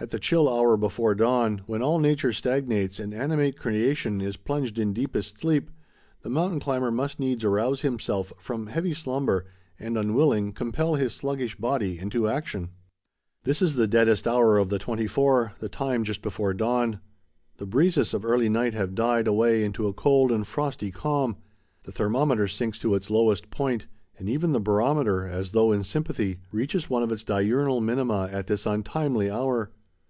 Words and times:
At 0.00 0.10
the 0.10 0.18
chill 0.18 0.52
hour 0.52 0.76
before 0.76 1.14
dawn, 1.14 1.62
when 1.66 1.80
all 1.80 2.00
nature 2.00 2.32
stagnates 2.32 2.98
and 2.98 3.14
animate 3.14 3.56
creation 3.56 4.20
is 4.20 4.36
plunged 4.36 4.76
in 4.76 4.92
deepest 4.92 5.38
sleep, 5.38 5.70
the 6.22 6.28
mountain 6.28 6.58
climber 6.58 6.90
must 6.90 7.20
needs 7.20 7.44
arouse 7.44 7.82
himself 7.82 8.32
from 8.36 8.66
heavy 8.66 8.94
slumber 8.94 9.46
and, 9.78 9.96
unwilling, 9.96 10.54
compel 10.54 10.96
his 10.96 11.14
sluggish 11.14 11.54
body 11.54 12.00
into 12.00 12.28
action. 12.28 12.70
This 13.44 13.62
is 13.62 13.76
the 13.76 13.86
deadest 13.86 14.26
hour 14.26 14.58
of 14.58 14.70
the 14.70 14.80
twenty 14.80 15.06
four—the 15.06 15.68
time 15.68 16.02
just 16.02 16.20
before 16.20 16.52
dawn. 16.52 16.98
The 17.58 17.66
breezes 17.66 18.12
of 18.12 18.24
early 18.24 18.48
night 18.48 18.74
have 18.74 18.96
died 18.96 19.28
away 19.28 19.62
into 19.62 19.86
a 19.86 19.92
cold 19.94 20.32
and 20.32 20.44
frosty 20.44 20.90
calm; 20.90 21.36
the 21.84 21.92
thermometer 21.92 22.48
sinks 22.48 22.80
to 22.80 22.96
its 22.96 23.08
lowest 23.08 23.50
point, 23.50 23.86
and 24.18 24.28
even 24.28 24.50
the 24.50 24.58
barometer, 24.58 25.28
as 25.28 25.52
though 25.52 25.70
in 25.70 25.84
sympathy, 25.84 26.38
reaches 26.50 26.90
one 26.90 27.04
of 27.04 27.12
its 27.12 27.22
diurnal 27.22 27.80
minima 27.80 28.28
at 28.32 28.48
this 28.48 28.66
untimely 28.66 29.30
hour. 29.30 29.70